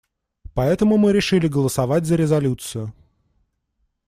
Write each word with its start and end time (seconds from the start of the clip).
Поэтому 0.55 0.97
мы 0.97 1.11
решили 1.13 1.47
голосовать 1.47 2.07
за 2.07 2.15
резолюцию. 2.15 2.91